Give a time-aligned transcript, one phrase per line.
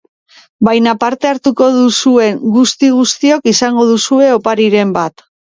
[0.69, 5.27] Baina parte hartuko duzuen guzti guztiok izango duzue opariren bat.